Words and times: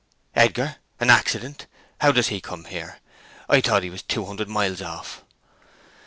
"Edgar! 0.35 0.77
An 0.99 1.11
accident! 1.11 1.67
How 1.99 2.11
does 2.11 2.29
he 2.29 2.41
come 2.41 2.65
here? 2.65 2.97
I 3.47 3.61
thought 3.61 3.83
he 3.83 3.91
was 3.91 4.01
two 4.01 4.25
hundred 4.25 4.49
mile 4.49 4.83
off." 4.83 5.23